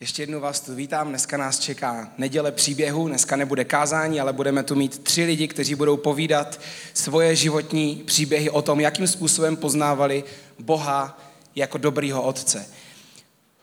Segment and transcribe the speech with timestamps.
[0.00, 4.62] Ještě jednou vás tu vítám, dneska nás čeká neděle příběhu, dneska nebude kázání, ale budeme
[4.62, 6.60] tu mít tři lidi, kteří budou povídat
[6.94, 10.24] svoje životní příběhy o tom, jakým způsobem poznávali
[10.58, 11.20] Boha
[11.54, 12.66] jako dobrýho otce.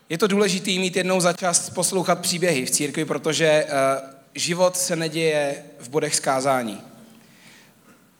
[0.08, 4.96] Je to důležité mít jednou za čas poslouchat příběhy v církvi, protože uh, život se
[4.96, 6.82] neděje v bodech skázání.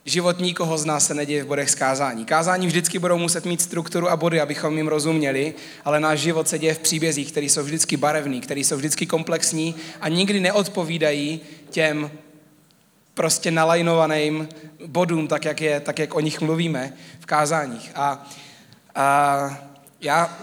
[0.07, 2.25] Život nikoho z nás se neděje v bodech skázání.
[2.25, 5.55] Kázání vždycky budou muset mít strukturu a body, abychom jim rozuměli,
[5.85, 9.75] ale náš život se děje v příbězích, které jsou vždycky barevný, které jsou vždycky komplexní
[10.01, 11.41] a nikdy neodpovídají
[11.71, 12.11] těm
[13.15, 14.49] prostě nalajnovaným
[14.87, 17.91] bodům, tak jak, je, tak jak o nich mluvíme v kázáních.
[17.95, 18.27] A,
[18.95, 19.59] a
[20.01, 20.39] já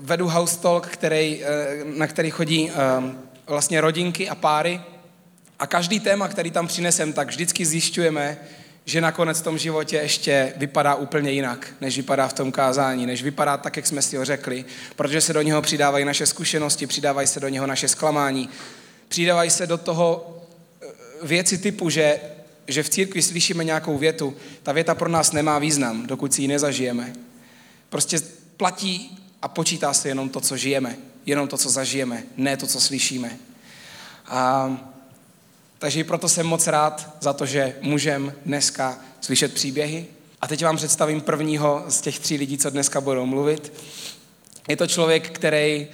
[0.00, 4.80] vedu house talk, který, eh, na který chodí um, vlastně rodinky a páry
[5.58, 8.38] a každý téma, který tam přinesem, tak vždycky zjišťujeme,
[8.86, 13.22] že nakonec v tom životě ještě vypadá úplně jinak, než vypadá v tom kázání, než
[13.22, 14.64] vypadá tak, jak jsme si ho řekli,
[14.96, 18.48] protože se do něho přidávají naše zkušenosti, přidávají se do něho naše zklamání,
[19.08, 20.36] přidávají se do toho
[20.82, 20.86] eh,
[21.22, 22.20] věci typu, že,
[22.68, 26.48] že v církvi slyšíme nějakou větu, ta věta pro nás nemá význam, dokud si ji
[26.48, 27.12] nezažijeme.
[27.88, 28.18] Prostě
[28.56, 32.80] platí a počítá se jenom to, co žijeme, jenom to, co zažijeme, ne to, co
[32.80, 33.36] slyšíme.
[34.26, 34.70] A
[35.78, 40.06] takže proto jsem moc rád za to, že můžem dneska slyšet příběhy.
[40.40, 43.72] A teď vám představím prvního z těch tří lidí, co dneska budou mluvit.
[44.68, 45.86] Je to člověk, který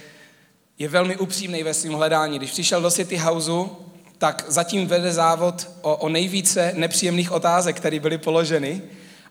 [0.79, 2.37] je velmi upřímný ve svém hledání.
[2.37, 3.69] Když přišel do City Houseu,
[4.17, 8.81] tak zatím vede závod o, o nejvíce nepříjemných otázek, které byly položeny,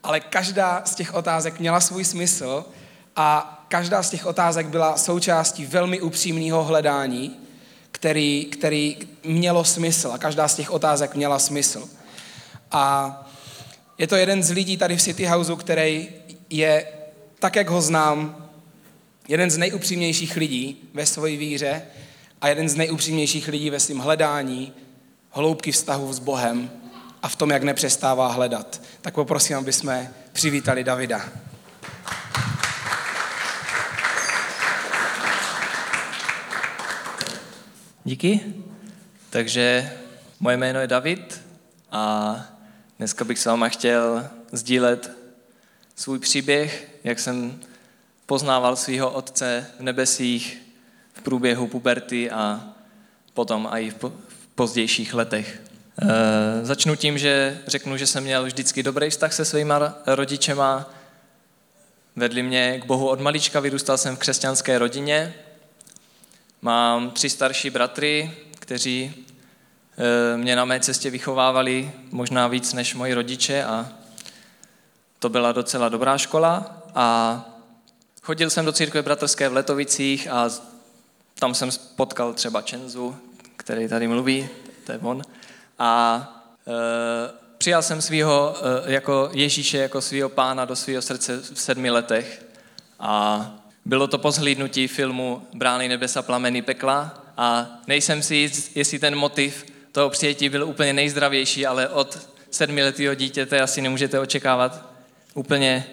[0.03, 2.65] ale každá z těch otázek měla svůj smysl
[3.17, 7.37] a každá z těch otázek byla součástí velmi upřímného hledání
[8.03, 11.89] který, který mělo smysl a každá z těch otázek měla smysl.
[12.71, 13.31] A
[13.99, 16.09] je to jeden z lidí tady v City Houseu, který
[16.51, 16.87] je,
[17.39, 18.49] tak jak ho znám,
[19.29, 21.83] jeden z nejupřímnějších lidí ve své víře
[22.41, 24.73] a jeden z nejupřímnějších lidí ve svém hledání
[25.31, 26.71] hloubky vztahu s Bohem
[27.23, 28.83] a v tom, jak nepřestává hledat.
[29.01, 31.25] Tak poprosím, aby jsme přivítali Davida.
[38.05, 38.41] Díky.
[39.31, 39.93] Takže
[40.41, 41.43] moje jméno je David
[41.93, 42.35] a
[42.99, 45.11] dneska bych s váma chtěl sdílet
[45.97, 47.61] svůj příběh, jak jsem
[48.27, 50.63] poznával svého otce v nebesích
[51.15, 52.65] v průběhu puberty a
[53.35, 54.13] potom i v
[54.55, 55.63] pozdějších letech.
[56.03, 60.91] E, začnu tím, že řeknu, že jsem měl vždycky dobrý vztah se svýma rodičema.
[62.17, 65.35] Vedli mě k Bohu od malička, vyrůstal jsem v křesťanské rodině,
[66.65, 69.15] Mám tři starší bratry, kteří
[69.99, 73.89] eh, mě na mé cestě vychovávali možná víc než moji rodiče a
[75.19, 77.45] to byla docela dobrá škola a
[78.23, 80.51] chodil jsem do církve bratrské v Letovicích a
[81.39, 83.17] tam jsem potkal třeba Čenzu,
[83.57, 84.49] který tady mluví,
[84.87, 85.23] to je on.
[85.79, 86.23] A
[86.67, 86.73] e,
[87.59, 88.57] přijal jsem svého
[88.87, 92.45] e, jako Ježíše, jako svého pána do svého srdce v sedmi letech
[93.01, 98.99] a bylo to po zhlídnutí filmu Brány nebesa, plameny pekla a nejsem si jist, jestli
[98.99, 104.93] ten motiv toho přijetí byl úplně nejzdravější, ale od sedmiletého dítěte asi nemůžete očekávat
[105.35, 105.85] úplně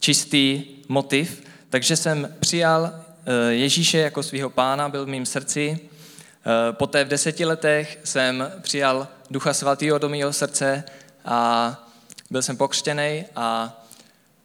[0.00, 1.42] čistý motiv.
[1.70, 5.78] Takže jsem přijal eh, Ježíše jako svého pána, byl v mým srdci.
[5.80, 10.84] Eh, poté v deseti letech jsem přijal Ducha Svatého do mého srdce
[11.24, 11.90] a
[12.30, 13.79] byl jsem pokřtěný a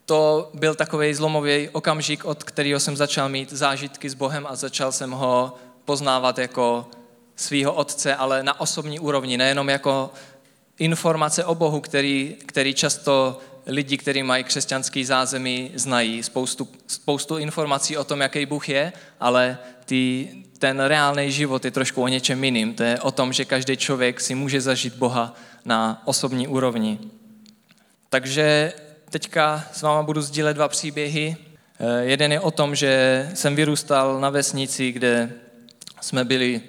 [0.05, 4.91] to byl takový zlomový okamžik, od kterého jsem začal mít zážitky s Bohem a začal
[4.91, 5.55] jsem ho
[5.85, 6.89] poznávat jako
[7.35, 10.11] svého otce, ale na osobní úrovni, nejenom jako
[10.79, 17.97] informace o Bohu, který, který často lidi, kteří mají křesťanský zázemí, znají spoustu, spoustu informací
[17.97, 20.29] o tom, jaký Bůh je, ale ty,
[20.59, 22.73] ten reálný život je trošku o něčem jiným.
[22.73, 25.35] To je o tom, že každý člověk si může zažít Boha
[25.65, 26.99] na osobní úrovni.
[28.09, 28.73] Takže
[29.15, 31.37] teďka s váma budu sdílet dva příběhy.
[31.79, 35.31] Eh, jeden je o tom, že jsem vyrůstal na vesnici, kde
[36.01, 36.61] jsme byli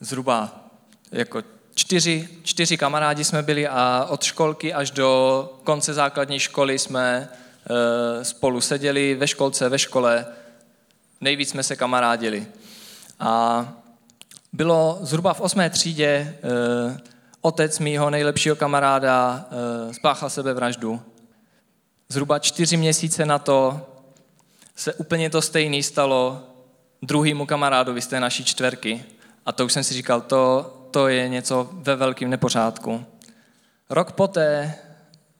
[0.00, 0.64] zhruba
[1.12, 1.42] jako
[1.74, 8.24] čtyři, čtyři kamarádi jsme byli a od školky až do konce základní školy jsme eh,
[8.24, 10.26] spolu seděli ve školce, ve škole.
[11.20, 12.46] Nejvíc jsme se kamarádili.
[13.20, 13.68] A
[14.52, 17.00] bylo zhruba v osmé třídě, eh,
[17.40, 19.48] otec mýho nejlepšího kamaráda
[19.92, 21.00] spáchal sebevraždu
[22.10, 23.80] Zhruba čtyři měsíce na to
[24.76, 26.42] se úplně to stejné stalo
[27.02, 29.04] druhýmu kamarádovi z té naší čtverky.
[29.46, 33.04] A to už jsem si říkal, to, to je něco ve velkém nepořádku.
[33.90, 34.74] Rok poté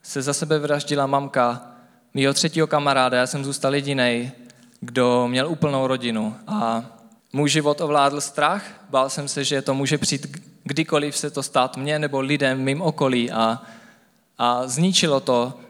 [0.03, 1.73] se za sebe vraždila mamka
[2.15, 4.33] mýho třetího kamaráda, já jsem zůstal jediný,
[4.81, 6.37] kdo měl úplnou rodinu.
[6.47, 6.85] A
[7.33, 10.27] můj život ovládl strach, bál jsem se, že to může přijít
[10.65, 13.63] kdykoliv se to stát mně nebo lidem mým okolí a,
[14.39, 15.61] a zničilo to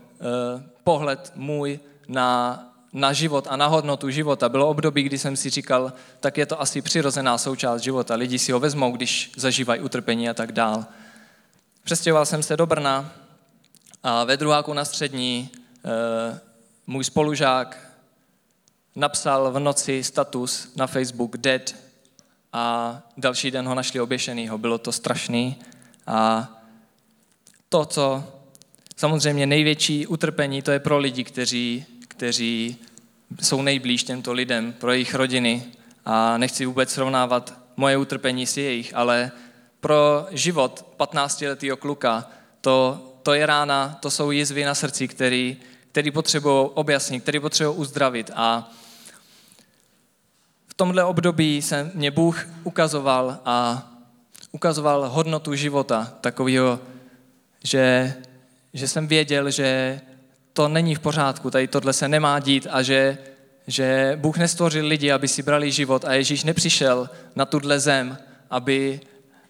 [0.84, 2.58] pohled můj na,
[2.92, 4.48] na život a na hodnotu života.
[4.48, 8.14] Bylo období, kdy jsem si říkal, tak je to asi přirozená součást života.
[8.14, 10.86] Lidi si ho vezmou, když zažívají utrpení a tak dál.
[11.84, 13.12] Přestěhoval jsem se do Brna
[14.02, 15.90] a ve druháku na střední uh,
[16.86, 17.78] můj spolužák
[18.96, 21.74] napsal v noci status na Facebook dead
[22.52, 24.58] a další den ho našli oběšenýho.
[24.58, 25.56] Bylo to strašný
[26.06, 26.48] a
[27.68, 28.24] to, co
[28.98, 32.76] samozřejmě největší utrpení, to je pro lidi, kteří, kteří
[33.40, 35.64] jsou nejblíž těmto lidem, pro jejich rodiny.
[36.04, 39.30] A nechci vůbec srovnávat moje utrpení s jejich, ale
[39.80, 42.30] pro život 15-letého kluka
[42.60, 45.56] to, to je rána, to jsou jizvy na srdci, který,
[45.90, 48.30] který potřebují objasnit, který potřebují uzdravit.
[48.34, 48.70] A
[50.78, 53.88] tomhle období se mě Bůh ukazoval a
[54.52, 56.80] ukazoval hodnotu života, takového,
[57.64, 58.14] že,
[58.74, 60.00] že jsem věděl, že
[60.52, 63.18] to není v pořádku, tady tohle se nemá dít a že,
[63.66, 68.18] že Bůh nestvořil lidi, aby si brali život a Ježíš nepřišel na tuhle zem,
[68.50, 69.00] aby,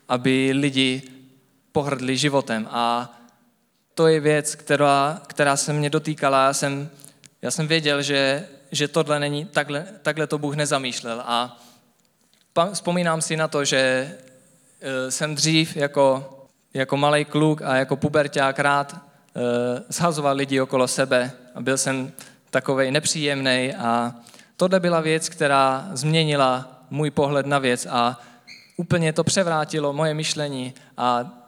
[0.08, 1.02] aby lidi
[1.72, 2.68] pohrdli životem.
[2.70, 3.14] A
[3.94, 6.44] to je věc, která, která se mě dotýkala.
[6.46, 6.90] Já jsem,
[7.42, 11.22] já jsem věděl, že že tohle není, takhle, takhle to Bůh nezamýšlel.
[11.26, 11.60] A
[12.72, 13.78] vzpomínám si na to, že
[14.80, 16.34] e, jsem dřív jako,
[16.74, 19.07] jako malý kluk a jako puberták rád
[19.88, 22.12] zhazoval lidi okolo sebe a byl jsem
[22.50, 24.14] takovej nepříjemný a
[24.56, 28.20] tohle byla věc, která změnila můj pohled na věc a
[28.76, 31.38] úplně to převrátilo moje myšlení a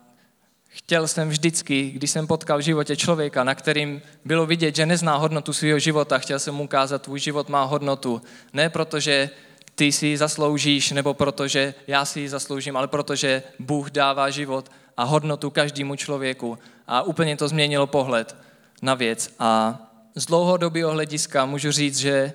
[0.72, 5.16] Chtěl jsem vždycky, když jsem potkal v životě člověka, na kterým bylo vidět, že nezná
[5.16, 8.22] hodnotu svého života, chtěl jsem mu ukázat, tvůj život má hodnotu.
[8.52, 9.31] Ne protože
[9.75, 14.70] ty si ji zasloužíš, nebo protože já si ji zasloužím, ale protože Bůh dává život
[15.00, 16.58] a hodnotu každému člověku.
[16.87, 18.37] A úplně to změnilo pohled
[18.82, 19.35] na věc.
[19.38, 19.79] A
[20.14, 22.32] z dlouhodobého hlediska můžu říct, že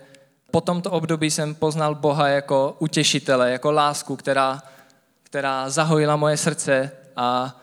[0.51, 4.62] po tomto období jsem poznal Boha jako utěšitele, jako lásku, která,
[5.23, 7.59] která zahojila moje srdce a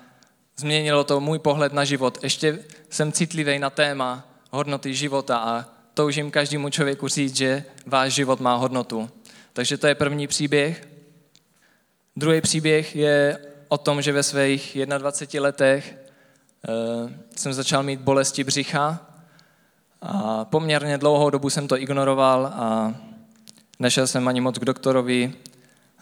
[0.56, 2.18] Změnilo to můj pohled na život.
[2.22, 2.58] Ještě
[2.90, 5.64] jsem citlivý na téma hodnoty života a
[5.94, 9.10] toužím každému člověku říct, že váš život má hodnotu.
[9.52, 10.88] Takže to je první příběh.
[12.16, 13.38] Druhý příběh je
[13.72, 15.96] o tom, že ve svých 21 letech
[16.68, 19.00] uh, jsem začal mít bolesti břicha
[20.02, 22.94] a poměrně dlouhou dobu jsem to ignoroval a
[23.78, 25.34] nešel jsem ani moc k doktorovi.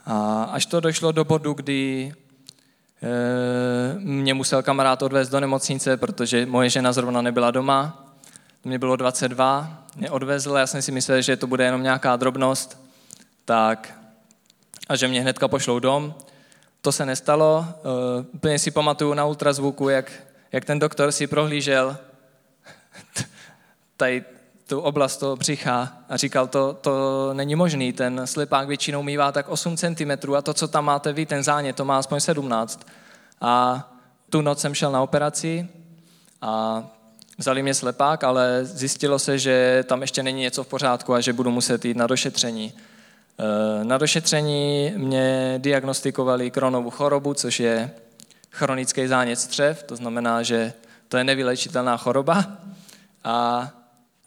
[0.06, 2.12] A až to došlo do bodu, kdy
[3.02, 8.06] Eh, mě musel kamarád odvést do nemocnice, protože moje žena zrovna nebyla doma.
[8.64, 12.81] Mě bylo 22, mě odvezl, já jsem si myslel, že to bude jenom nějaká drobnost,
[13.44, 13.99] tak
[14.88, 16.14] a že mě hnedka pošlou dom.
[16.81, 17.65] To se nestalo.
[18.19, 20.12] Uh, úplně si pamatuju na ultrazvuku, jak,
[20.53, 21.97] jak ten doktor si prohlížel
[23.97, 24.25] tady
[24.67, 29.49] tu oblast toho břicha a říkal, to, to není možný, ten slepák většinou mývá tak
[29.49, 32.87] 8 cm a to, co tam máte vy, ten zánět, to má aspoň 17.
[33.41, 33.85] A
[34.31, 35.69] tu noc jsem šel na operaci
[36.43, 36.85] a
[37.38, 41.33] vzali mě slepák, ale zjistilo se, že tam ještě není něco v pořádku a že
[41.33, 42.73] budu muset jít na došetření.
[43.40, 47.90] E, na došetření mě diagnostikovali kronovou chorobu, což je
[48.50, 50.73] chronický zánět střev, to znamená, že
[51.09, 52.44] to je nevylečitelná choroba.
[53.25, 53.68] A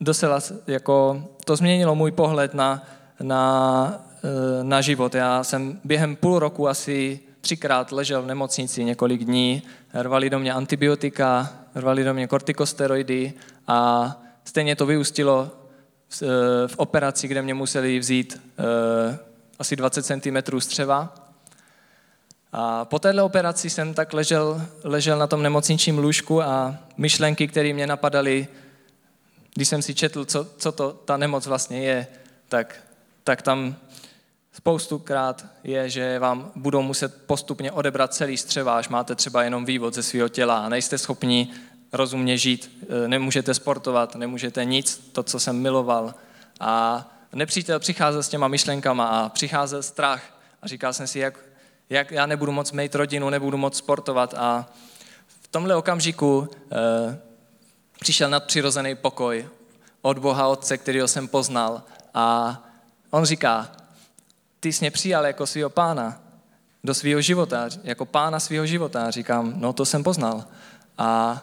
[0.01, 2.83] dosela, jako, to změnilo můj pohled na,
[3.21, 5.15] na, e, na život.
[5.15, 9.61] Já jsem během půl roku asi třikrát ležel v nemocnici několik dní,
[9.93, 13.33] rvali do mě antibiotika, rvali do mě kortikosteroidy
[13.67, 14.09] a
[14.43, 15.51] stejně to vyústilo
[16.13, 19.15] v, e, v operaci, kde mě museli vzít uh,
[19.59, 21.15] asi 20 cm střeva.
[22.51, 27.73] A po této operaci jsem tak ležel, ležel na tom nemocničním lůžku a myšlenky, které
[27.73, 28.47] mě napadaly,
[29.53, 32.07] když jsem si četl, co, co to ta nemoc vlastně je,
[32.49, 32.75] tak,
[33.23, 33.75] tak tam
[34.53, 40.03] spoustukrát je, že vám budou muset postupně odebrat celý střeváš, máte třeba jenom vývod ze
[40.03, 41.53] svého těla a nejste schopni
[41.93, 46.13] rozumně žít, e, nemůžete sportovat, nemůžete nic, to, co jsem miloval.
[46.59, 50.23] A nepřítel přicházel s těma myšlenkama a přicházel strach
[50.61, 51.39] a říkal jsem si, jak,
[51.89, 54.69] jak já nebudu moc mít rodinu, nebudu moc sportovat a
[55.41, 57.19] v tomhle okamžiku e,
[57.99, 59.47] přišel nadpřirozený pokoj
[60.01, 61.81] od Boha Otce, kterého jsem poznal.
[62.13, 62.57] A
[63.09, 63.71] on říká,
[64.59, 66.19] ty jsi mě přijal jako svého pána
[66.83, 69.11] do svého života, jako pána svého života.
[69.11, 70.43] Říkám, no to jsem poznal.
[70.97, 71.41] A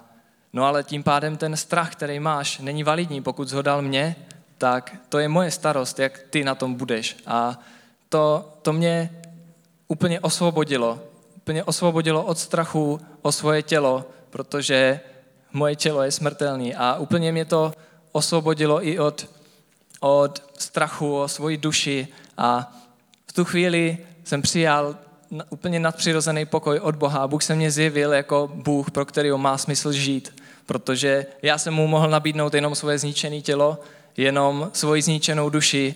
[0.52, 3.23] no ale tím pádem ten strach, který máš, není validní.
[3.23, 4.16] Pokud jsi ho dal mě,
[4.59, 7.16] tak to je moje starost, jak ty na tom budeš.
[7.26, 7.59] A
[8.09, 9.11] to, to mě
[9.88, 10.99] úplně osvobodilo.
[11.37, 15.00] Úplně osvobodilo od strachu o svoje tělo, protože
[15.52, 16.75] moje tělo je smrtelné.
[16.75, 17.73] A úplně mě to
[18.12, 19.26] osvobodilo i od,
[20.00, 22.09] od strachu o svoji duši.
[22.37, 22.73] A
[23.26, 24.97] v tu chvíli jsem přijal
[25.50, 27.28] úplně nadpřirozený pokoj od Boha.
[27.28, 30.39] Bůh se mě zjevil jako Bůh, pro kterého má smysl žít.
[30.70, 33.78] Protože já jsem mu mohl nabídnout jenom svoje zničené tělo,
[34.16, 35.94] jenom svoji zničenou duši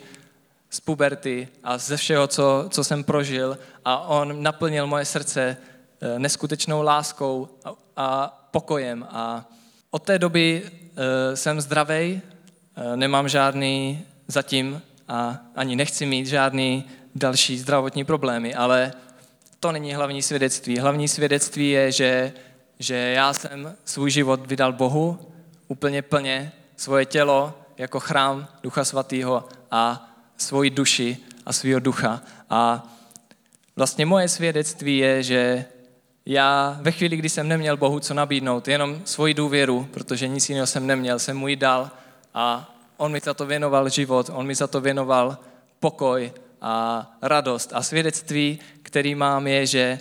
[0.70, 3.58] z puberty a ze všeho, co, co jsem prožil.
[3.84, 5.56] A on naplnil moje srdce
[6.00, 9.06] eh, neskutečnou láskou a, a pokojem.
[9.10, 9.48] A
[9.90, 10.70] od té doby uh,
[11.34, 12.20] jsem zdravý,
[12.76, 18.92] uh, nemám žádný zatím a ani nechci mít žádný další zdravotní problémy, ale
[19.60, 20.78] to není hlavní svědectví.
[20.78, 22.32] Hlavní svědectví je, že,
[22.78, 25.18] že já jsem svůj život vydal Bohu
[25.68, 31.16] úplně plně, svoje tělo jako chrám Ducha Svatého a svoji duši
[31.46, 32.22] a svého ducha.
[32.50, 32.88] A
[33.76, 35.64] vlastně moje svědectví je, že
[36.26, 40.66] já ve chvíli, kdy jsem neměl Bohu co nabídnout, jenom svoji důvěru, protože nic jiného
[40.66, 41.90] jsem neměl, jsem mu ji dal
[42.34, 45.38] a on mi za to věnoval život, on mi za to věnoval
[45.80, 47.70] pokoj a radost.
[47.74, 50.00] A svědectví, který mám, je, že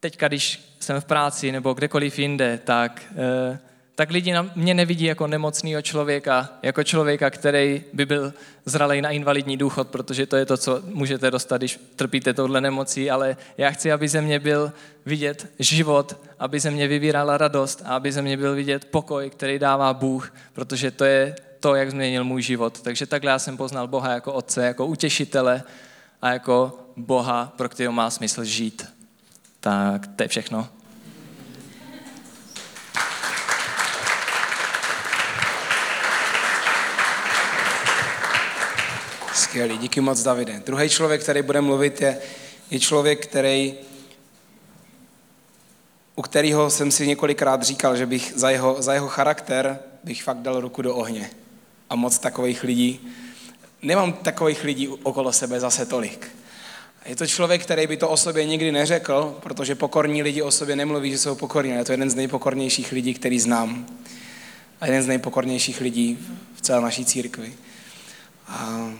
[0.00, 3.58] teď, když jsem v práci nebo kdekoliv jinde, tak, eh,
[3.94, 9.56] tak lidi mě nevidí jako nemocného člověka, jako člověka, který by byl zralej na invalidní
[9.56, 13.92] důchod, protože to je to, co můžete dostat, když trpíte touhle nemocí, ale já chci,
[13.92, 14.72] aby ze mě byl
[15.06, 19.58] vidět život, aby ze mě vybírala radost a aby ze mě byl vidět pokoj, který
[19.58, 22.80] dává Bůh, protože to je to, jak změnil můj život.
[22.80, 25.62] Takže takhle já jsem poznal Boha jako otce, jako utěšitele
[26.22, 28.86] a jako Boha, pro kterého má smysl žít.
[29.60, 30.75] Tak to je všechno.
[39.56, 40.62] Skvělý, díky moc, Davide.
[40.66, 42.18] Druhý člověk, který bude mluvit, je,
[42.70, 43.74] je člověk, který,
[46.16, 50.36] u kterého jsem si několikrát říkal, že bych za jeho, za jeho charakter bych fakt
[50.36, 51.30] dal ruku do ohně.
[51.90, 53.00] A moc takových lidí,
[53.82, 56.28] nemám takových lidí okolo sebe zase tolik.
[57.06, 60.76] Je to člověk, který by to o sobě nikdy neřekl, protože pokorní lidi o sobě
[60.76, 63.86] nemluví, že jsou pokorní, ale je to jeden z nejpokornějších lidí, který znám.
[64.80, 66.18] A jeden z nejpokornějších lidí
[66.54, 67.54] v celé naší církvi.
[68.48, 68.90] A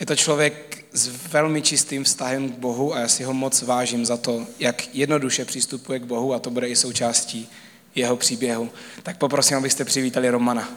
[0.00, 4.06] je to člověk s velmi čistým vztahem k Bohu a já si ho moc vážím
[4.06, 7.48] za to, jak jednoduše přistupuje k Bohu a to bude i součástí
[7.94, 8.70] jeho příběhu.
[9.02, 10.68] Tak poprosím, abyste přivítali Romana.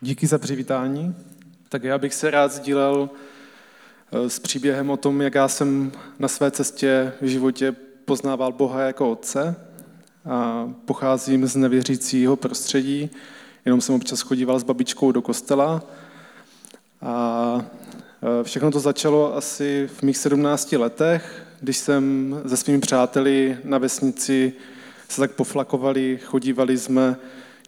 [0.00, 1.14] Díky za přivítání.
[1.68, 3.10] Tak já bych se rád sdílel
[4.12, 7.72] eh, s příběhem o tom, jak já jsem na své cestě v životě
[8.04, 9.67] poznával Boha jako Otce.
[10.26, 13.10] A pocházím z nevěřícího prostředí,
[13.64, 15.82] jenom jsem občas chodíval s babičkou do kostela.
[17.02, 23.58] A eh, všechno to začalo asi v mých 17 letech, když jsem se svými přáteli
[23.64, 24.52] na vesnici
[25.08, 27.16] se tak poflakovali, chodívali jsme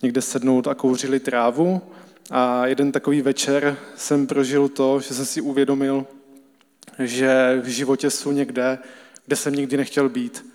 [0.03, 1.83] někde sednout a kouřili trávu.
[2.31, 6.07] A jeden takový večer jsem prožil to, že jsem si uvědomil,
[6.99, 8.79] že v životě jsou někde,
[9.27, 10.50] kde jsem nikdy nechtěl být.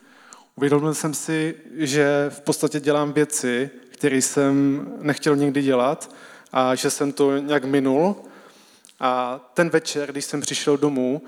[0.57, 6.15] Uvědomil jsem si, že v podstatě dělám věci, které jsem nechtěl nikdy dělat
[6.51, 8.15] a že jsem to nějak minul.
[8.99, 11.21] A ten večer, když jsem přišel domů,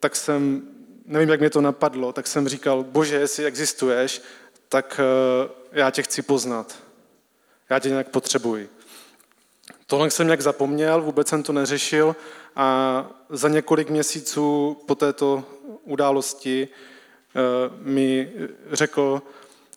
[0.00, 0.62] tak jsem,
[1.06, 4.22] nevím, jak mě to napadlo, tak jsem říkal, bože, jestli existuješ,
[4.68, 6.78] tak eh, já tě chci poznat.
[7.70, 8.68] Já tě nějak potřebuji.
[9.86, 12.16] Tohle jsem nějak zapomněl, vůbec jsem to neřešil
[12.56, 15.44] a za několik měsíců po této
[15.84, 16.68] události
[17.80, 18.32] mi
[18.72, 19.22] řekl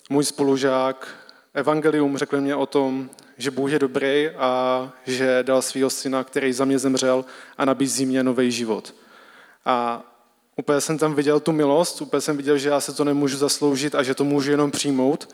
[0.10, 1.08] můj spolužák
[1.54, 6.54] evangelium, řekl mě o tom, že Bůh je dobrý a že dal svého syna, který
[6.54, 7.26] za mě zemřel
[7.58, 8.96] a nabízí mě nový život.
[9.66, 10.04] A
[10.56, 13.96] úplně jsem tam viděl tu milost, úplně jsem viděl, že já se to nemůžu zasloužit
[13.96, 15.30] a že to můžu jenom přijmout.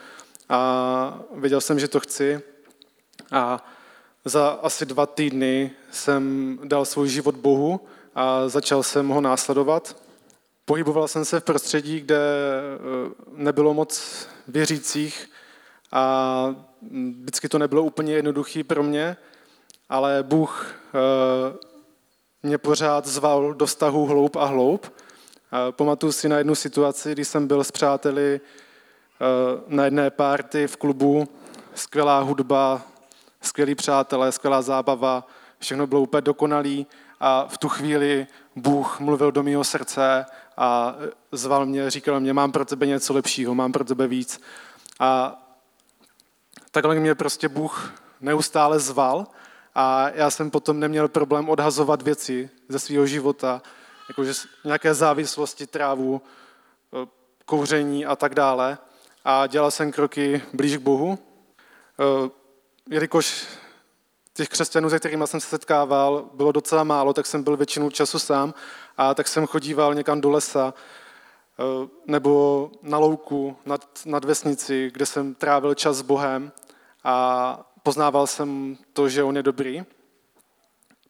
[0.50, 2.42] A viděl jsem, že to chci.
[3.32, 3.66] A
[4.26, 7.80] za asi dva týdny jsem dal svůj život Bohu
[8.16, 10.03] a začal jsem ho následovat.
[10.66, 15.30] Pohyboval jsem se v prostředí, kde eh, nebylo moc věřících
[15.92, 16.56] a
[17.22, 19.18] vždycky to nebylo úplně jednoduché pro mě,
[19.90, 21.58] ale Bůh eh,
[22.44, 24.94] mě pořád zval do vztahu hloub a hloub.
[25.72, 29.26] Pamatuju si na jednu situaci, kdy jsem byl s přáteli eh,
[29.68, 31.28] na jedné párty v klubu,
[31.76, 32.82] skvělá hudba,
[33.42, 35.28] skvělí přátelé, skvělá zábava,
[35.60, 36.88] všechno bylo úplně dokonalý
[37.20, 40.26] a v tu chvíli Bůh mluvil do mého srdce
[40.58, 40.96] a
[41.32, 44.42] zval mě, říkal mě, mám pro tebe něco lepšího, mám pro tebe víc.
[45.00, 45.40] A
[46.72, 49.28] takhle mě prostě Bůh neustále zval
[49.76, 53.62] A já jsem potom neměl problém odhazovat věci ze svého života,
[54.10, 54.34] jakože
[54.64, 57.08] nějaké závislosti, trávu, e,
[57.46, 58.78] kouření a tak dále.
[59.26, 61.20] A dělal jsem kroky blíž k Bohu.
[61.20, 62.30] E,
[62.90, 63.48] jelikož
[64.34, 68.20] těch křesťanů, se kterými jsem se setkával, bylo docela málo, tak jsem byl většinu času
[68.20, 68.54] sám
[68.98, 71.64] a tak jsem chodíval někam do lesa e,
[72.06, 76.52] nebo na louku nad, nad vesnici, kde jsem trávil čas s Bohem
[77.04, 79.84] a poznával jsem to, že on je dobrý.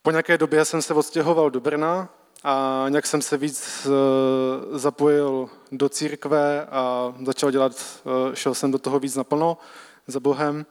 [0.02, 2.10] Po nějaké době jsem se odstěhoval do Brna
[2.44, 8.72] a nějak jsem se víc eh, zapojil do církve a začal dělat, eh, šel jsem
[8.72, 9.58] do toho víc naplno
[10.08, 10.66] za Bohem.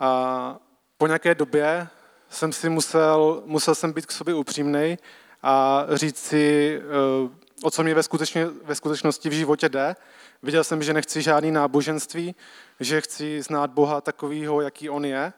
[0.00, 0.56] A
[0.98, 1.88] po nějaké době
[2.30, 4.98] jsem si musel, musel jsem být k sobě upřímný
[5.46, 7.30] a říct si, eh,
[7.62, 9.96] o co mi ve, skutečně, ve skutečnosti v životě jde.
[10.42, 12.34] Viděl jsem, že nechci žádný náboženství,
[12.80, 15.32] že chci znát Boha takového, jaký On je,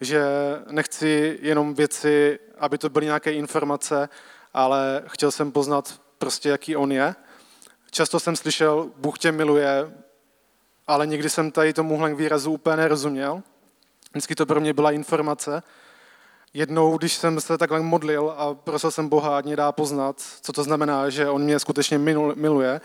[0.00, 0.24] že
[0.70, 4.08] nechci jenom věci, aby to byly nějaké informace,
[4.54, 7.14] ale chtěl jsem poznat prostě, jaký On je.
[7.90, 9.92] Často jsem slyšel, Bůh tě miluje,
[10.86, 13.42] ale nikdy jsem tady tomuhle výrazu úplně nerozuměl.
[14.10, 15.62] Vždycky to pro mě byla informace.
[16.54, 20.52] Jednou, když jsem se takhle modlil a prosil jsem Boha, ať mě dá poznat, co
[20.52, 21.98] to znamená, že On mě skutečně
[22.34, 22.80] miluje,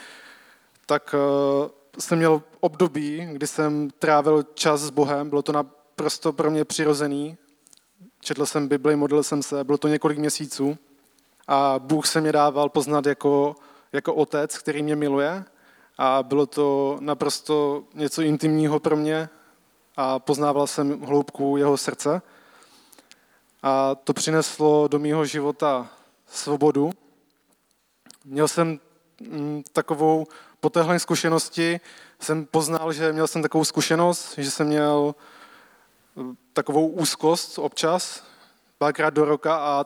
[0.85, 1.69] tak uh,
[1.99, 7.37] jsem měl období, kdy jsem trávil čas s Bohem, bylo to naprosto pro mě přirozený.
[8.19, 10.77] Četl jsem Bibli, modlil jsem se, bylo to několik měsíců
[11.47, 13.55] a Bůh se mě dával poznat jako,
[13.93, 15.43] jako otec, který mě miluje
[15.97, 19.29] a bylo to naprosto něco intimního pro mě
[19.97, 22.21] a poznával jsem hloubku jeho srdce.
[23.65, 25.89] A to přineslo do mého života
[26.27, 26.91] svobodu.
[28.25, 28.79] Měl jsem
[29.21, 30.27] mm, takovou
[30.59, 31.79] po téhle zkušenosti
[32.19, 35.15] jsem poznal, že měl jsem takovou zkušenost, že jsem měl
[36.17, 38.23] eh, takovou úzkost občas,
[38.77, 39.85] párkrát do roka a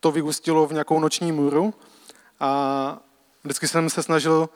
[0.00, 1.74] to vyústilo v nějakou noční můru
[2.40, 2.98] a
[3.44, 4.48] vždycky jsem se snažil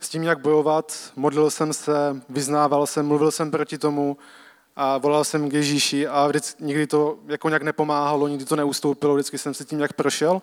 [0.00, 1.92] s tím, jak bojovat, modlil jsem se,
[2.28, 4.16] vyznával jsem, mluvil jsem proti tomu
[4.80, 9.14] a volal jsem k Ježíši a vždycky, nikdy to jako nějak nepomáhalo, nikdy to neustoupilo,
[9.14, 10.42] vždycky jsem si tím jak prošel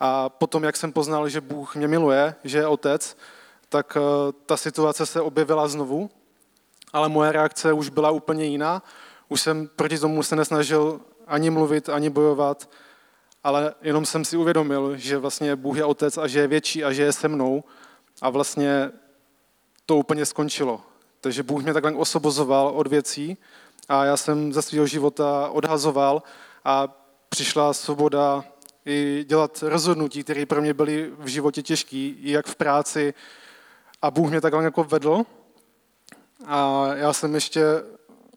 [0.00, 3.16] a potom, jak jsem poznal, že Bůh mě miluje, že je otec,
[3.68, 6.10] tak eh, ta situace se objevila znovu,
[6.92, 8.82] ale moje reakce už byla úplně jiná.
[9.28, 12.70] Už jsem proti tomu se nesnažil ani mluvit, ani bojovat,
[13.44, 16.92] ale jenom jsem si uvědomil, že vlastně Bůh je otec a že je větší a
[16.92, 17.64] že je se mnou
[18.22, 18.90] a vlastně
[19.86, 20.80] to úplně skončilo.
[21.20, 23.38] Takže Bůh mě takhle osobozoval od věcí
[23.88, 26.22] a já jsem ze svého života odhazoval
[26.64, 26.88] a
[27.28, 28.44] přišla svoboda
[28.86, 33.14] i dělat rozhodnutí, které pro mě byly v životě těžké, jak v práci,
[34.02, 35.22] a Bůh mě takhle jako vedl.
[36.46, 37.62] A já jsem ještě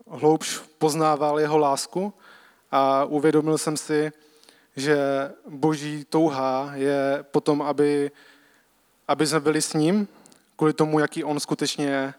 [0.07, 2.13] hloubš poznával jeho lásku
[2.71, 4.11] a uvědomil jsem si,
[4.75, 4.97] že
[5.47, 8.11] boží touha je potom, aby,
[9.07, 10.07] aby jsme byli s ním,
[10.55, 12.13] kvůli tomu, jaký on skutečně je,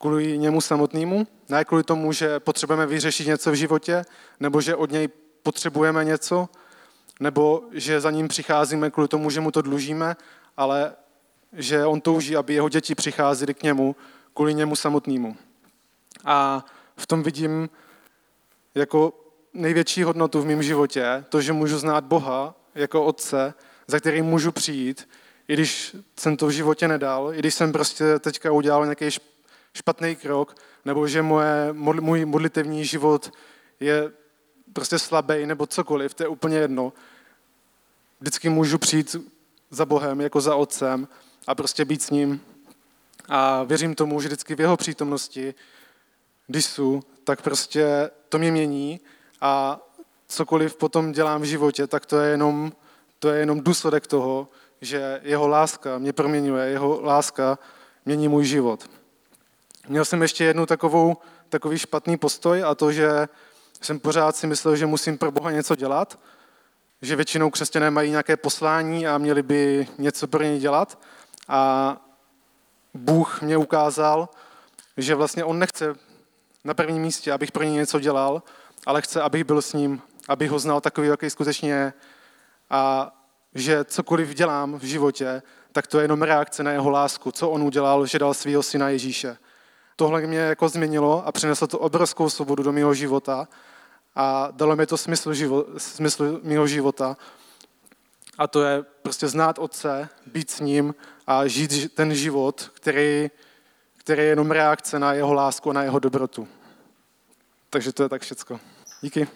[0.00, 4.04] kvůli němu samotnému, ne kvůli tomu, že potřebujeme vyřešit něco v životě,
[4.40, 5.08] nebo že od něj
[5.42, 6.48] potřebujeme něco,
[7.20, 10.16] nebo že za ním přicházíme kvůli tomu, že mu to dlužíme,
[10.56, 10.92] ale
[11.52, 13.96] že on touží, aby jeho děti přicházely k němu
[14.34, 15.36] kvůli němu samotnému.
[16.24, 16.64] A
[16.96, 17.68] v tom vidím
[18.74, 19.12] jako
[19.54, 23.54] největší hodnotu v mém životě, to, že můžu znát Boha jako otce,
[23.86, 25.08] za kterým můžu přijít,
[25.48, 29.10] i když jsem to v životě nedal, i když jsem prostě teďka udělal nějaký
[29.74, 33.32] špatný krok, nebo že moje, můj modlitevní život
[33.80, 34.12] je
[34.72, 36.92] prostě slabý, nebo cokoliv, to je úplně jedno.
[38.20, 39.16] Vždycky můžu přijít
[39.70, 41.08] za Bohem, jako za otcem
[41.46, 42.40] a prostě být s ním.
[43.28, 45.54] A věřím tomu, že vždycky v jeho přítomnosti,
[46.46, 49.00] když jsou, tak prostě to mě mění
[49.40, 49.80] a
[50.26, 52.72] cokoliv potom dělám v životě, tak to je jenom,
[53.18, 54.48] to je jenom důsledek toho,
[54.80, 57.58] že jeho láska mě proměňuje, jeho láska
[58.04, 58.90] mění můj život.
[59.88, 61.16] Měl jsem ještě jednu takovou,
[61.48, 63.28] takový špatný postoj a to, že
[63.80, 66.18] jsem pořád si myslel, že musím pro Boha něco dělat,
[67.02, 70.98] že většinou křesťané mají nějaké poslání a měli by něco pro ně dělat
[71.48, 71.96] a
[72.94, 74.28] Bůh mě ukázal,
[74.96, 75.94] že vlastně on nechce
[76.64, 78.42] na prvním místě, abych pro ně něco dělal,
[78.86, 81.92] ale chce, abych byl s ním, abych ho znal takový, jaký skutečně je.
[82.70, 83.12] A
[83.54, 87.62] že cokoliv dělám v životě, tak to je jenom reakce na jeho lásku, co on
[87.62, 89.36] udělal, že dal svého syna Ježíše.
[90.00, 93.48] Tohle mě jako změnilo a přineslo to obrovskou svobodu do mého života
[94.14, 97.16] a dalo mi to smysl, život, smysl mého života.
[98.38, 100.94] A to je prostě znát Otce, být s ním
[101.26, 103.30] a žít ten život, který,
[103.96, 106.48] který je jenom reakce na jeho lásku a na jeho dobrotu.
[107.70, 108.60] Takže to je tak všecko.
[109.00, 109.28] Díky.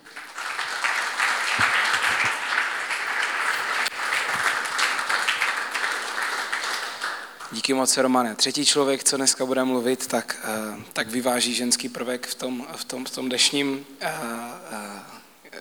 [7.55, 8.35] Díky moc, Romane.
[8.35, 12.85] Třetí člověk, co dneska bude mluvit, tak, eh, tak vyváží ženský prvek v tom, v
[12.85, 14.11] tom, v tom dnešním, eh,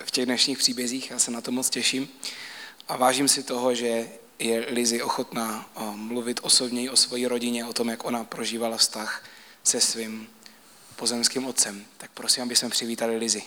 [0.05, 1.11] v těch dnešních příbězích.
[1.11, 2.09] Já se na to moc těším.
[2.87, 7.89] A vážím si toho, že je Lizy ochotná mluvit osobněji o své rodině, o tom,
[7.89, 9.23] jak ona prožívala vztah
[9.63, 10.27] se svým
[10.95, 11.85] pozemským otcem.
[11.97, 13.43] Tak prosím, aby jsme přivítali Lizy.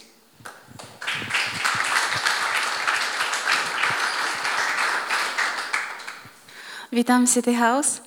[6.93, 8.06] Vítám City House.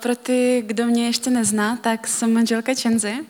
[0.00, 3.26] Pro ty, kdo mě ještě nezná, tak jsem manželka Čenzy.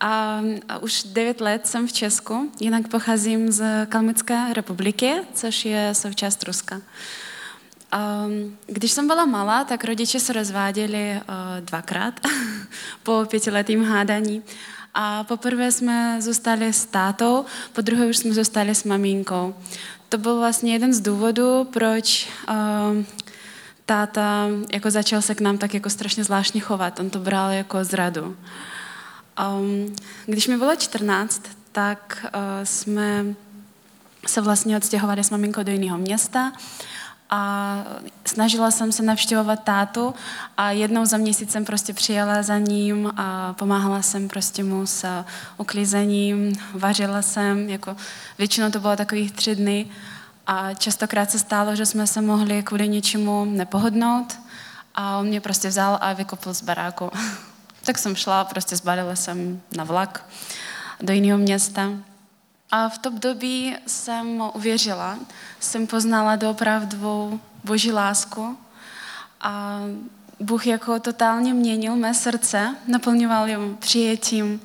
[0.00, 0.40] A,
[0.80, 6.80] už 9 let jsem v Česku, jinak pocházím z Kalmické republiky, což je součást Ruska.
[7.92, 8.26] A,
[8.66, 11.20] když jsem byla malá, tak rodiče se rozváděli
[11.60, 12.20] dvakrát
[13.02, 14.42] po pětiletým hádání.
[14.94, 19.54] A poprvé jsme zůstali s tátou, po druhé už jsme zůstali s maminkou.
[20.08, 23.04] To byl vlastně jeden z důvodů, proč uh,
[23.88, 27.00] táta jako začal se k nám tak jako strašně zvláštně chovat.
[27.00, 28.36] On to bral jako zradu.
[29.60, 29.96] Um,
[30.26, 33.24] když mi bylo 14, tak uh, jsme
[34.26, 36.52] se vlastně odstěhovali s maminkou do jiného města
[37.30, 37.84] a
[38.24, 40.14] snažila jsem se navštěvovat tátu
[40.56, 45.24] a jednou za měsíc jsem prostě přijela za ním a pomáhala jsem prostě mu s
[45.56, 47.96] uklízením, vařila jsem, jako
[48.38, 49.86] většinou to bylo takových tři dny
[50.48, 54.40] a častokrát se stalo, že jsme se mohli kvůli něčemu nepohodnout
[54.94, 57.10] a on mě prostě vzal a vykopl z baráku.
[57.84, 60.24] tak jsem šla, prostě zbalila jsem na vlak
[61.00, 61.90] do jiného města.
[62.70, 65.18] A v tom období jsem uvěřila,
[65.60, 68.58] jsem poznala doopravdu boží lásku
[69.40, 69.80] a
[70.40, 74.60] Bůh jako totálně měnil mé srdce, naplňoval jim přijetím.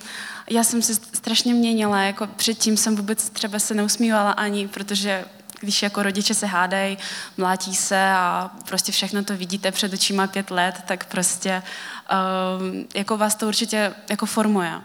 [0.49, 5.25] Já jsem se strašně měnila, jako předtím jsem vůbec třeba se neusmívala ani, protože
[5.63, 6.97] když jako rodiče se hádají,
[7.37, 13.17] mlátí se a prostě všechno to vidíte před očima pět let, tak prostě um, jako
[13.17, 14.81] vás to určitě jako formuje.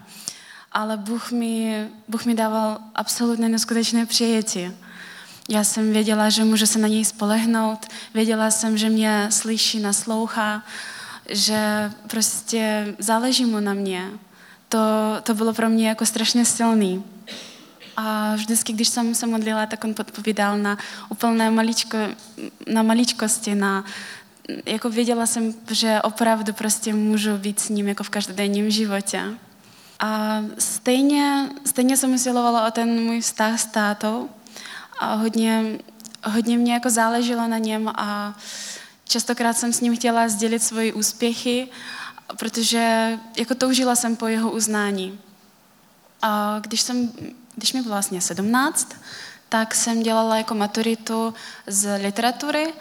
[0.73, 4.71] Ale Bůh mi, Bůh mi dával absolutně neskutečné přijetí.
[5.49, 10.63] Já jsem věděla, že můžu se na něj spolehnout, věděla jsem, že mě slyší, naslouchá,
[11.29, 14.11] že prostě záleží mu na mě.
[14.69, 14.79] To,
[15.23, 17.05] to bylo pro mě jako strašně silný.
[18.01, 21.99] A vždycky, když jsem se modlila, tak on podpovídal na úplné maličko,
[22.67, 23.85] na maličkosti, na,
[24.67, 29.23] jako věděla jsem, že opravdu prostě můžu být s ním jako v každodenním životě.
[30.01, 34.29] A stejně, stejně jsem usilovala o ten můj vztah s tátou
[34.99, 35.79] a hodně,
[36.25, 38.35] hodně mě jako záleželo na něm a
[39.05, 41.69] častokrát jsem s ním chtěla sdělit svoje úspěchy,
[42.37, 45.19] protože jako toužila jsem po jeho uznání.
[46.23, 47.13] A když jsem
[47.59, 48.95] když mi bylo vlastně 17,
[49.49, 51.35] tak jsem dělala jako maturitu
[51.67, 52.73] z literatury.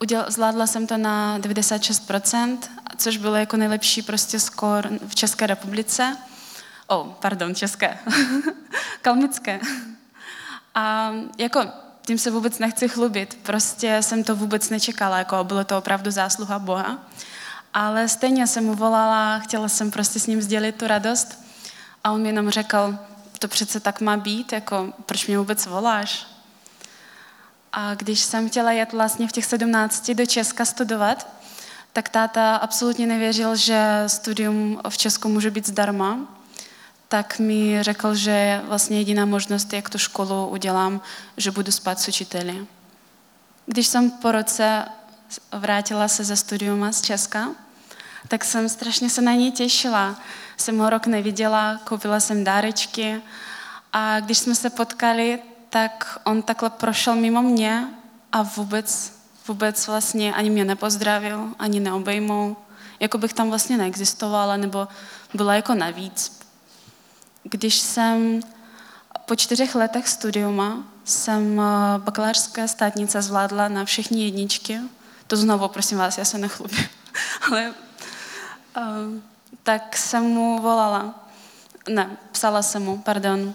[0.00, 2.58] Uděl, zvládla jsem to na 96%,
[2.96, 6.16] což bylo jako nejlepší prostě skor v České republice.
[6.86, 7.98] Oh, pardon, české.
[9.02, 9.60] Kalmické.
[10.74, 11.66] A jako
[12.06, 13.38] tím se vůbec nechci chlubit.
[13.42, 16.98] Prostě jsem to vůbec nečekala, jako bylo to opravdu zásluha Boha.
[17.74, 21.44] Ale stejně jsem mu volala, chtěla jsem prostě s ním sdělit tu radost.
[22.04, 22.98] A on mi jenom řekl,
[23.44, 26.26] to přece tak má být, jako proč mě vůbec voláš?
[27.72, 31.28] A když jsem chtěla jet vlastně v těch sedmnácti do Česka studovat,
[31.92, 36.18] tak táta absolutně nevěřil, že studium v Česku může být zdarma,
[37.08, 41.00] tak mi řekl, že vlastně jediná možnost, jak tu školu udělám,
[41.36, 42.66] že budu spát s učiteli.
[43.66, 44.84] Když jsem po roce
[45.52, 47.48] vrátila se ze studiuma z Česka,
[48.28, 50.16] tak jsem strašně se na něj těšila.
[50.56, 53.22] Jsem ho rok neviděla, koupila jsem dárečky
[53.92, 55.38] a když jsme se potkali,
[55.70, 57.88] tak on takhle prošel mimo mě
[58.32, 59.12] a vůbec,
[59.48, 62.56] vůbec vlastně ani mě nepozdravil, ani neobejmul.
[63.00, 64.88] Jako bych tam vlastně neexistovala, nebo
[65.34, 66.40] byla jako navíc.
[67.42, 68.40] Když jsem
[69.26, 74.80] po čtyřech letech studiuma jsem eh, bakalářské státnice zvládla na všechny jedničky.
[75.26, 76.84] To znovu, prosím vás, já se nechlubím.
[77.50, 77.74] Ale
[78.76, 79.20] uh,
[79.62, 81.14] tak jsem mu volala.
[81.88, 83.54] Ne, psala jsem mu, pardon.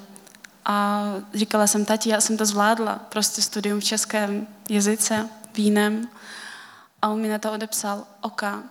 [0.65, 1.03] A
[1.33, 6.09] říkala jsem, tati, já jsem to zvládla, prostě studium v českém jazyce, vínem.
[7.01, 8.63] A on mi na to odepsal, oka.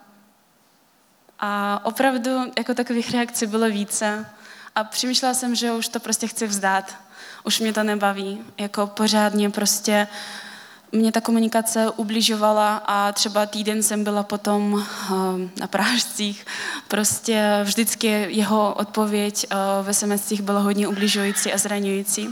[1.40, 4.26] A opravdu jako takových reakcí bylo více.
[4.74, 6.96] A přemýšlela jsem, že už to prostě chci vzdát.
[7.44, 8.44] Už mě to nebaví.
[8.58, 10.08] Jako pořádně prostě
[10.92, 15.14] mě ta komunikace ubližovala a třeba týden jsem byla potom eh,
[15.60, 16.46] na Pražcích.
[16.88, 22.28] Prostě vždycky jeho odpověď eh, ve SMS byla hodně ubližující a zraňující.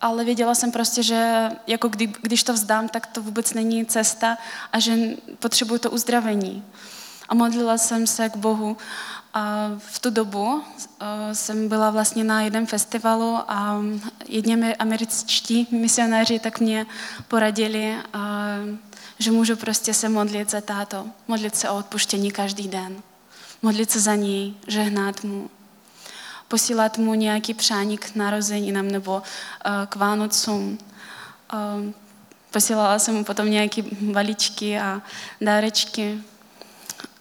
[0.00, 4.38] Ale věděla jsem prostě, že jako kdy, když to vzdám, tak to vůbec není cesta
[4.72, 4.96] a že
[5.38, 6.64] potřebuju to uzdravení.
[7.28, 8.76] A modlila jsem se k Bohu.
[9.34, 10.62] A v tu dobu
[11.00, 13.82] eh, jsem byla vlastně na jednom festivalu a
[14.28, 16.86] jedni američtí misionáři tak mě
[17.28, 18.18] poradili, eh,
[19.18, 23.02] že můžu prostě se modlit za táto, modlit se o odpuštění každý den,
[23.62, 25.50] modlit se za něj, žehnat mu,
[26.48, 29.22] posílat mu nějaký přání k narozeninám nebo
[29.64, 30.78] eh, k Vánocům.
[32.50, 35.02] Posílala jsem mu potom nějaké balíčky a
[35.40, 36.18] dárečky.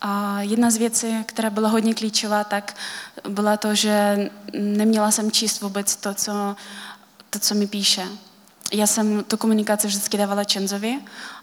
[0.01, 2.75] A jedna z věcí, která byla hodně klíčová, tak
[3.29, 6.55] byla to, že neměla jsem číst vůbec to, co,
[7.29, 8.07] to, co mi píše.
[8.73, 10.99] Já jsem tu komunikaci vždycky dávala Čenzovi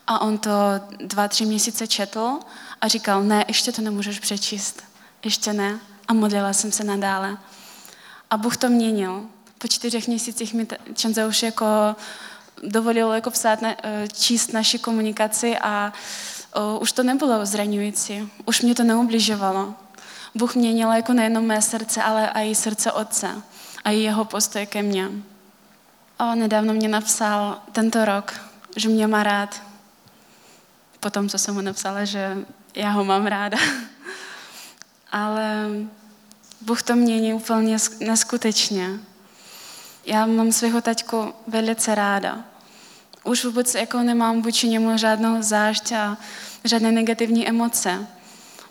[0.06, 0.50] a on to
[0.98, 2.38] dva, tři měsíce četl
[2.80, 4.82] a říkal, ne, ještě to nemůžeš přečíst,
[5.24, 5.80] ještě ne.
[6.08, 7.36] A modlila jsem se nadále.
[8.30, 9.24] A Bůh to měnil.
[9.58, 11.66] Po čtyřech měsících mi Čenzo už jako
[12.62, 13.76] dovolil jako psát, eh,
[14.12, 15.92] číst naši komunikaci a
[16.80, 19.74] už to nebylo zraňující, už mě to neubližovalo.
[20.34, 23.42] Bůh měnil jako nejenom mé srdce, ale i srdce otce
[23.84, 25.10] a i jeho postoj ke mně.
[26.18, 28.40] A nedávno mě napsal tento rok,
[28.76, 29.62] že mě má rád.
[31.00, 32.36] Potom, co jsem mu napsala, že
[32.74, 33.58] já ho mám ráda.
[35.12, 35.68] ale
[36.60, 38.90] Bůh to mění úplně neskutečně.
[40.06, 42.44] Já mám svého taťku velice ráda
[43.24, 46.16] už vůbec jako nemám vůči němu žádnou zášť a
[46.64, 48.06] žádné negativní emoce,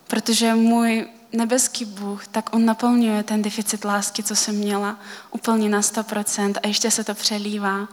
[0.08, 5.00] protože můj nebeský Bůh, tak on naplňuje ten deficit lásky, co jsem měla,
[5.32, 7.88] úplně na 100% a ještě se to přelívá.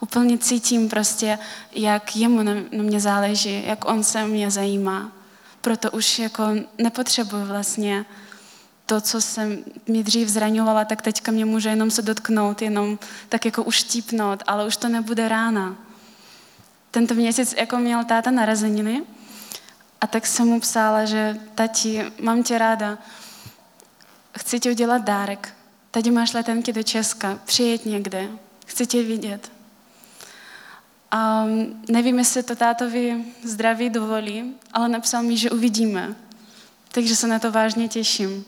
[0.00, 1.38] Úplně cítím prostě,
[1.72, 5.12] jak jemu na, mě záleží, jak on se mě zajímá.
[5.60, 6.42] Proto už jako
[6.78, 8.04] nepotřebuji vlastně
[8.86, 12.98] to, co jsem mi dřív zraňovala, tak teďka mě může jenom se dotknout, jenom
[13.28, 15.76] tak jako uštípnout, ale už to nebude rána
[16.96, 19.02] tento měsíc jako měl táta narozeniny
[20.00, 22.98] a tak jsem mu psala, že tati, mám tě ráda,
[24.38, 25.54] chci ti udělat dárek,
[25.90, 28.28] tady máš letenky do Česka, přijet někde,
[28.66, 29.52] chci tě vidět.
[31.10, 31.44] A
[31.88, 36.14] nevím, jestli to tátovi zdraví dovolí, ale napsal mi, že uvidíme.
[36.92, 38.44] Takže se na to vážně těším.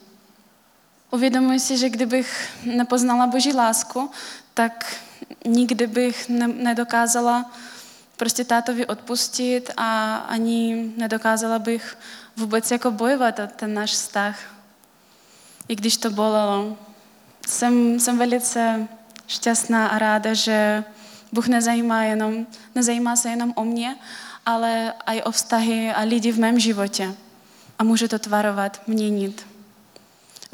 [1.11, 4.11] Uvědomuji si, že kdybych nepoznala Boží lásku,
[4.55, 4.97] tak
[5.45, 7.51] nikdy bych ne- nedokázala
[8.19, 11.99] prostě tátovi odpustit a ani nedokázala bych
[12.37, 14.39] vůbec jako bojovat ten náš vztah.
[15.69, 16.77] I když to bolelo.
[17.47, 18.89] Jsem, jsem velice
[19.27, 20.85] šťastná a ráda, že
[21.33, 23.97] Bůh nezajímá, jenom, nezajímá se jenom o mě,
[24.47, 27.15] ale i o vztahy a lidi v mém životě.
[27.79, 29.47] A může to tvarovat, měnit.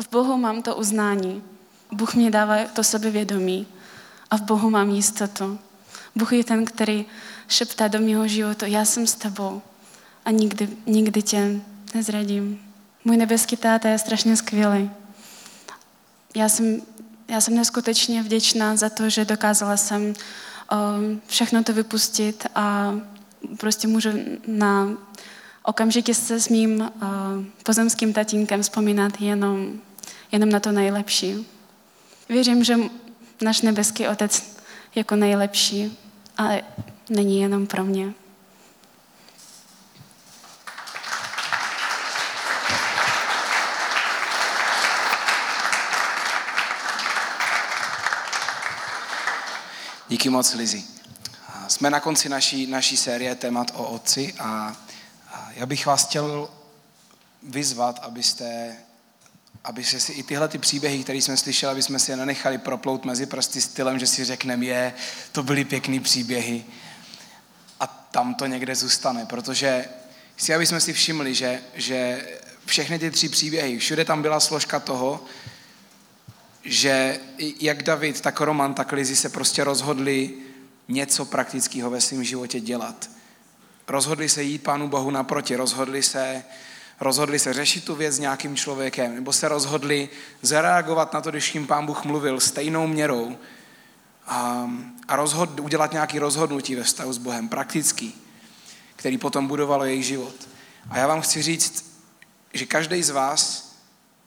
[0.00, 1.42] V Bohu mám to uznání.
[1.92, 3.66] Bůh mě dává to sebevědomí.
[4.30, 5.58] A v Bohu mám jistotu.
[6.14, 7.06] Bůh je ten, který
[7.48, 9.62] šeptá do mého života, já jsem s tebou
[10.24, 11.60] a nikdy, nikdy tě
[11.94, 12.60] nezradím.
[13.04, 14.90] Můj nebeský táta je strašně skvělý.
[16.36, 16.82] Já jsem,
[17.28, 20.16] já jsem neskutečně vděčná za to, že dokázala jsem uh,
[21.26, 22.94] všechno to vypustit a
[23.56, 24.08] prostě můžu
[24.46, 24.88] na
[25.62, 26.88] okamžiky se s mým uh,
[27.62, 29.80] pozemským tatínkem vzpomínat jenom,
[30.32, 31.46] jenom na to nejlepší.
[32.28, 32.76] Věřím, že
[33.40, 34.56] náš nebeský otec
[34.94, 35.98] jako nejlepší
[36.38, 36.50] a
[37.10, 38.14] není jenom pro mě.
[50.08, 50.84] Díky moc, Lizi.
[51.68, 54.76] Jsme na konci naší, naší série témat o otci a,
[55.54, 56.48] já bych vás chtěl
[57.42, 58.76] vyzvat, abyste,
[59.64, 63.04] abyste si i tyhle ty příběhy, které jsme slyšeli, aby jsme si je nenechali proplout
[63.04, 64.94] mezi prsty stylem, že si řekneme, je,
[65.32, 66.64] to byly pěkný příběhy,
[68.14, 69.84] tam to někde zůstane, protože
[70.36, 72.28] si, aby jsme si všimli, že, že
[72.66, 75.24] všechny ty tři příběhy, všude tam byla složka toho,
[76.64, 77.20] že
[77.60, 80.34] jak David, tak Roman, tak Lizi se prostě rozhodli
[80.88, 83.10] něco praktického ve svém životě dělat.
[83.88, 86.44] Rozhodli se jít Pánu Bohu naproti, rozhodli se,
[87.00, 90.08] rozhodli se řešit tu věc s nějakým člověkem, nebo se rozhodli
[90.42, 93.36] zareagovat na to, když jim Pán Bůh mluvil stejnou měrou,
[94.26, 94.70] a,
[95.08, 98.14] a rozhod, udělat nějaký rozhodnutí ve vztahu s Bohem, praktický,
[98.96, 100.34] který potom budovalo jejich život.
[100.90, 102.00] A já vám chci říct,
[102.52, 103.72] že každý z vás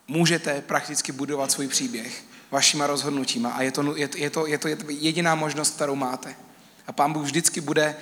[0.07, 4.67] můžete prakticky budovat svůj příběh vašima rozhodnutíma a je to, je, je, to, je to
[4.87, 6.35] jediná možnost, kterou máte.
[6.87, 7.95] A Pán Bůh vždycky bude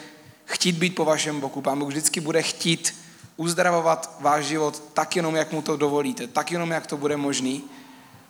[0.45, 2.95] chtít být po vašem boku, Pán Bůh vždycky bude chtít
[3.37, 7.63] uzdravovat váš život tak jenom, jak mu to dovolíte, tak jenom, jak to bude možný,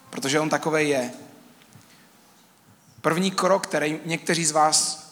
[0.10, 1.12] protože on takový je.
[3.06, 5.08] První krok, který někteří z vás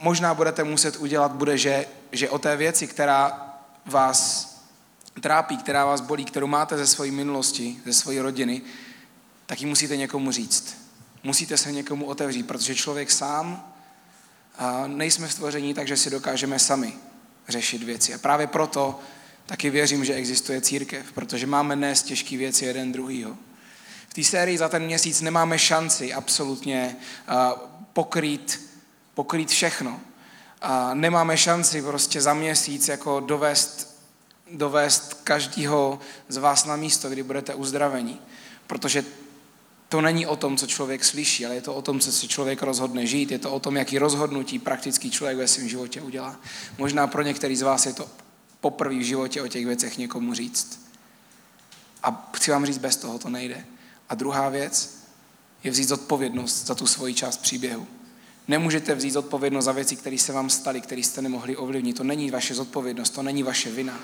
[0.00, 3.50] možná budete muset udělat, bude, že, že o té věci, která
[3.86, 4.48] vás
[5.20, 8.62] trápí, která vás bolí, kterou máte ze své minulosti, ze své rodiny,
[9.46, 10.76] tak ji musíte někomu říct.
[11.22, 13.72] Musíte se někomu otevřít, protože člověk sám
[14.58, 16.92] a nejsme stvoření tak, že si dokážeme sami
[17.48, 18.14] řešit věci.
[18.14, 19.00] A právě proto
[19.46, 23.36] taky věřím, že existuje církev, protože máme nést těžké věci jeden druhýho.
[24.16, 26.96] Té sérii za ten měsíc nemáme šanci absolutně
[27.92, 28.70] pokrýt,
[29.14, 30.00] pokrýt všechno.
[30.62, 34.00] A nemáme šanci prostě za měsíc jako dovést,
[34.52, 35.98] dovést každého
[36.28, 38.18] z vás na místo, kdy budete uzdraveni.
[38.66, 39.04] Protože
[39.88, 42.62] to není o tom, co člověk slyší, ale je to o tom, co si člověk
[42.62, 43.30] rozhodne žít.
[43.30, 46.40] Je to o tom, jaký rozhodnutí praktický člověk ve svém životě udělá.
[46.78, 48.08] Možná pro některý z vás je to
[48.60, 50.88] poprvé v životě o těch věcech někomu říct.
[52.02, 53.64] A chci vám říct, bez toho to nejde.
[54.08, 55.04] A druhá věc
[55.64, 57.86] je vzít zodpovědnost za tu svoji část příběhu.
[58.48, 61.96] Nemůžete vzít zodpovědnost za věci, které se vám staly, které jste nemohli ovlivnit.
[61.96, 63.98] To není vaše zodpovědnost, to není vaše vina.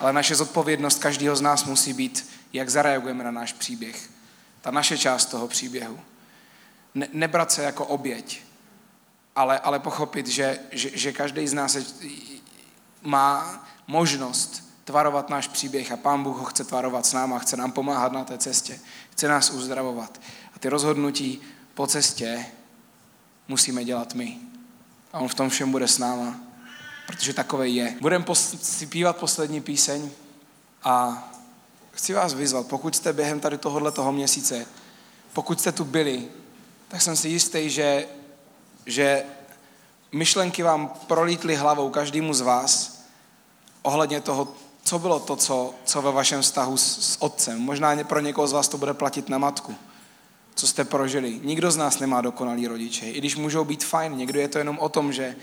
[0.00, 4.10] Ale naše zodpovědnost každého z nás musí být, jak zareagujeme na náš příběh.
[4.60, 6.00] Ta naše část toho příběhu.
[6.94, 8.42] Ne, nebrat se jako oběť,
[9.36, 11.76] ale, ale pochopit, že, že, že každý z nás
[13.02, 17.72] má možnost tvarovat náš příběh a Pán Bůh ho chce tvarovat s náma, chce nám
[17.72, 20.20] pomáhat na té cestě, chce nás uzdravovat.
[20.54, 21.40] A ty rozhodnutí
[21.74, 22.46] po cestě
[23.48, 24.38] musíme dělat my.
[25.12, 26.40] A on v tom všem bude s náma,
[27.06, 27.96] protože takový je.
[28.00, 30.10] Budeme pos- pívat poslední píseň
[30.84, 31.24] a
[31.92, 34.66] chci vás vyzvat, pokud jste během tady tohohle toho měsíce,
[35.32, 36.28] pokud jste tu byli,
[36.88, 38.06] tak jsem si jistý, že,
[38.86, 39.24] že
[40.12, 43.00] myšlenky vám prolítly hlavou každému z vás
[43.82, 47.58] ohledně toho, co bylo to, co, co ve vašem vztahu s, s otcem.
[47.58, 49.76] Možná pro někoho z vás to bude platit na matku
[50.60, 51.40] co jste prožili.
[51.42, 54.16] Nikdo z nás nemá dokonalý rodiče, i když můžou být fajn.
[54.16, 55.36] Někdo je to jenom o tom, že,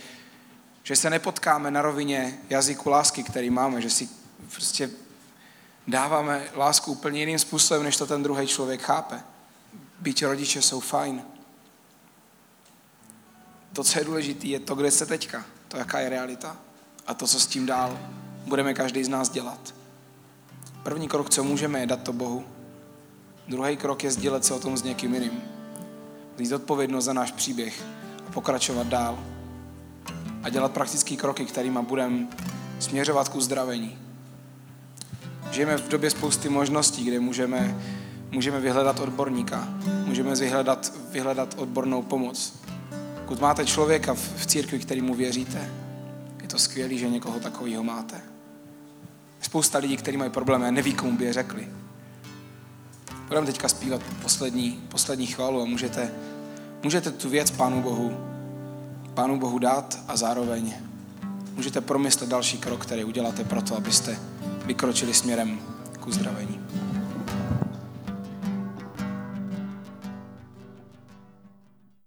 [0.84, 4.10] že se nepotkáme na rovině jazyku lásky, který máme, že si
[4.52, 4.89] prostě
[5.88, 9.23] dáváme lásku úplně jiným způsobem, než to ten druhý člověk chápe.
[10.00, 11.23] Být rodiče jsou fajn.
[13.73, 16.58] To, co je důležité, je to, kde jste teďka, to, jaká je realita
[17.08, 18.00] a to, co s tím dál
[18.47, 19.73] budeme každý z nás dělat.
[20.83, 22.43] První krok, co můžeme, je dát to Bohu.
[23.47, 25.41] Druhý krok je sdělit se o tom s někým jiným.
[26.38, 27.83] Vzít odpovědnost za náš příběh
[28.27, 29.19] a pokračovat dál.
[30.43, 32.27] A dělat praktické kroky, kterými budeme
[32.79, 33.97] směřovat k uzdravení.
[35.51, 37.81] Žijeme v době spousty možností, kde můžeme,
[38.31, 39.67] můžeme vyhledat odborníka,
[40.05, 42.53] můžeme vyhledat, vyhledat odbornou pomoc.
[43.19, 45.71] Pokud máte člověka v, v církvi, kterýmu věříte,
[46.41, 48.37] je to skvělé, že někoho takového máte.
[49.47, 51.67] Spousta lidí, kteří mají problémy neví, komu by je řekli.
[53.27, 56.12] Budeme teďka zpívat poslední, poslední chválu a můžete,
[56.83, 58.17] můžete tu věc Pánu Bohu,
[59.13, 60.73] Pánu Bohu dát a zároveň
[61.55, 64.19] můžete promyslet další krok, který uděláte proto, abyste
[64.65, 65.60] vykročili směrem
[65.99, 66.60] k uzdravení.